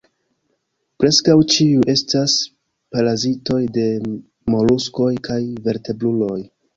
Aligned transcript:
Preskaŭ 1.01 1.33
ĉiuj 1.55 1.83
estas 1.93 2.37
parazitoj 2.95 3.57
de 3.75 3.83
moluskoj 4.55 5.11
kaj 5.29 5.39
vertebruloj. 5.69 6.39